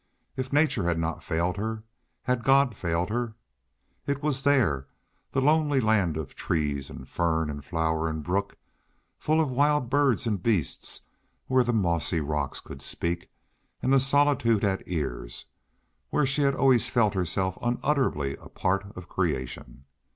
If 0.35 0.51
nature 0.51 0.85
had 0.85 0.97
not 0.97 1.23
failed 1.23 1.57
her, 1.57 1.83
had 2.23 2.43
God 2.43 2.73
failed 2.73 3.09
her? 3.11 3.35
It 4.07 4.23
was 4.23 4.41
there 4.41 4.87
the 5.31 5.43
lonely 5.43 5.79
land 5.79 6.17
of 6.17 6.33
tree 6.33 6.83
and 6.89 7.07
fern 7.07 7.51
and 7.51 7.63
flower 7.63 8.09
and 8.09 8.23
brook, 8.23 8.57
full 9.19 9.39
of 9.39 9.51
wild 9.51 9.91
birds 9.91 10.25
and 10.25 10.41
beasts, 10.41 11.01
where 11.45 11.63
the 11.63 11.71
mossy 11.71 12.19
rocks 12.19 12.59
could 12.59 12.81
speak 12.81 13.29
and 13.83 13.93
the 13.93 13.99
solitude 13.99 14.63
had 14.63 14.81
ears, 14.87 15.45
where 16.09 16.25
she 16.25 16.41
had 16.41 16.55
always 16.55 16.89
felt 16.89 17.13
herself 17.13 17.59
unutterably 17.61 18.35
a 18.41 18.49
part 18.49 18.85
of 18.97 19.07
creation. 19.07 19.85